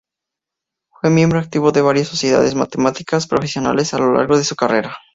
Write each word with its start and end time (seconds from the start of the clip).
Fue 0.99 1.11
miembro 1.11 1.37
activo 1.37 1.71
de 1.71 1.81
varias 1.83 2.07
sociedades 2.07 2.55
matemáticas 2.55 3.27
profesionales 3.27 3.93
a 3.93 3.99
lo 3.99 4.13
largo 4.13 4.35
de 4.35 4.43
su 4.43 4.55
carrera. 4.55 4.97